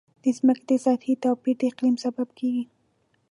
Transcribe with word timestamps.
د 0.23 0.25
ځمکې 0.37 0.63
د 0.69 0.71
سطحې 0.85 1.13
توپیر 1.23 1.55
د 1.59 1.61
اقلیم 1.71 1.95
سبب 2.05 2.27
کېږي. 2.39 2.65